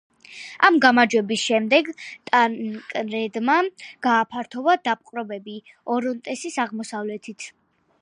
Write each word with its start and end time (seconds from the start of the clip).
ამ 0.69 0.77
გამარჯვების 0.85 1.43
შემდეგ, 1.49 1.91
ტანკრედმა 2.31 3.59
გააფართოვა 4.09 4.79
დაპყრობები 4.91 5.59
ორონტესის 5.99 6.63
აღმოსავლეთით. 6.67 7.53